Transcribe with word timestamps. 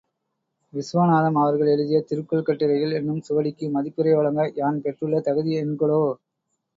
விசுவநாதம் 0.73 1.35
அவர்கள் 1.35 1.69
எழுதிய 1.73 1.99
திருக்குறள் 2.01 2.47
கட்டுரைகள் 2.47 2.95
என்னும் 2.99 3.21
சுவடிக்கு 3.21 3.67
மதிப்புரை 3.71 4.13
வழங்க 4.13 4.49
யான் 4.55 4.81
பெற்றுள்ள 4.81 5.19
தகுதி 5.21 5.53
என்கொலோ? 5.59 6.01